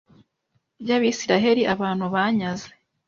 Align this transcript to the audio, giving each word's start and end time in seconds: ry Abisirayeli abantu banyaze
ry 0.81 0.89
Abisirayeli 0.97 1.63
abantu 1.73 2.05
banyaze 2.15 2.69